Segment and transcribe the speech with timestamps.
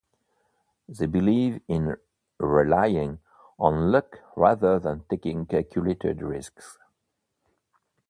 [0.89, 1.95] They believe in
[2.39, 3.19] relying
[3.59, 6.79] on luck rather than taking calculated risks.